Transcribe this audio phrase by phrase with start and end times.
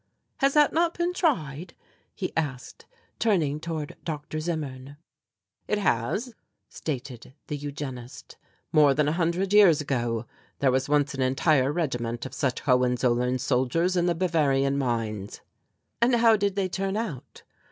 [0.37, 1.75] "Has that not been tried?"
[2.15, 2.87] he asked,
[3.19, 4.39] turning toward Dr.
[4.39, 4.97] Zimmern.
[5.67, 6.33] "It has,"
[6.67, 8.35] stated the Eugenist,
[8.71, 10.25] "more than a hundred years ago.
[10.57, 15.41] There was once an entire regiment of such Hohenzollern soldiers in the Bavarian mines."
[16.01, 17.43] "And how did they turn out?"